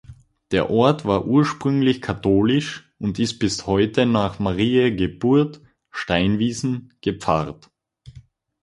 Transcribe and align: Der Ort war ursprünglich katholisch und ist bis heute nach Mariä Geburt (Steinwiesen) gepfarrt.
Der 0.49 0.71
Ort 0.71 1.05
war 1.05 1.27
ursprünglich 1.27 2.01
katholisch 2.01 2.91
und 2.97 3.19
ist 3.19 3.37
bis 3.37 3.67
heute 3.67 4.07
nach 4.07 4.39
Mariä 4.39 4.89
Geburt 4.95 5.61
(Steinwiesen) 5.91 6.91
gepfarrt. 7.01 7.69